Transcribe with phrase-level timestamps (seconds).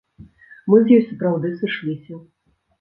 [0.69, 2.21] Мы з ёй сапраўды сышліся.